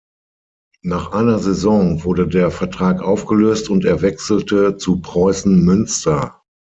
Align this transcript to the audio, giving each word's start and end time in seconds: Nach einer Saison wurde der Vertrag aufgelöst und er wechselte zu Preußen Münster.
Nach 0.81 1.11
einer 1.11 1.37
Saison 1.37 2.03
wurde 2.03 2.27
der 2.27 2.49
Vertrag 2.49 3.03
aufgelöst 3.03 3.69
und 3.69 3.85
er 3.85 4.01
wechselte 4.01 4.75
zu 4.77 4.99
Preußen 4.99 5.63
Münster. 5.63 6.41